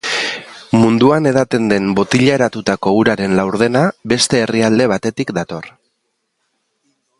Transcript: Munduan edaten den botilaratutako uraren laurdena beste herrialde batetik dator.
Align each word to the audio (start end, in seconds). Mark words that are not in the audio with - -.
Munduan 0.83 1.29
edaten 1.31 1.67
den 1.73 1.91
botilaratutako 1.99 2.95
uraren 3.01 3.37
laurdena 3.41 3.85
beste 4.15 4.43
herrialde 4.47 4.91
batetik 4.95 5.37
dator. 5.41 5.71